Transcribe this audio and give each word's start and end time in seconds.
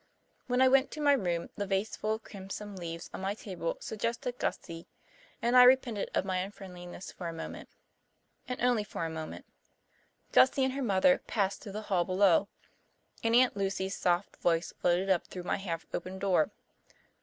When 0.47 0.63
I 0.63 0.67
went 0.67 0.89
to 0.93 0.99
my 0.99 1.13
room 1.13 1.51
the 1.57 1.67
vase 1.67 1.95
full 1.95 2.15
of 2.15 2.23
crimson 2.23 2.75
leaves 2.75 3.07
on 3.13 3.21
my 3.21 3.35
table 3.35 3.77
suggested 3.79 4.39
Gussie, 4.39 4.87
and 5.43 5.55
I 5.55 5.61
repented 5.61 6.09
of 6.15 6.25
my 6.25 6.37
unfriendliness 6.39 7.11
for 7.11 7.27
a 7.27 7.31
moment 7.33 7.69
and 8.47 8.59
only 8.63 8.83
for 8.83 9.05
a 9.05 9.11
moment. 9.11 9.45
Gussie 10.31 10.63
and 10.63 10.73
her 10.73 10.81
mother 10.81 11.19
passed 11.27 11.61
through 11.61 11.73
the 11.73 11.81
hall 11.83 12.03
below, 12.03 12.47
and 13.23 13.35
Aunt 13.35 13.55
Lucy's 13.55 13.95
soft 13.95 14.37
voice 14.37 14.73
floated 14.81 15.11
up 15.11 15.27
through 15.27 15.43
my 15.43 15.57
half 15.57 15.85
open 15.93 16.17
door. 16.17 16.49